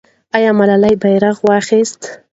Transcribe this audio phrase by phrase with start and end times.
[0.35, 2.01] آیا ملالۍ بیرغ واخیست؟